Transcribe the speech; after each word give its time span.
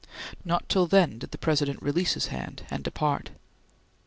Not 0.43 0.67
till 0.67 0.87
then 0.87 1.19
did 1.19 1.29
the 1.29 1.37
President 1.37 1.79
release 1.79 2.13
his 2.15 2.25
hand 2.33 2.63
and 2.71 2.83
depart. 2.83 3.29